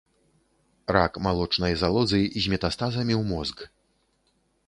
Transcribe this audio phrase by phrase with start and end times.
[0.95, 3.57] Рак малочнай залозы з метастазамі ў мозг.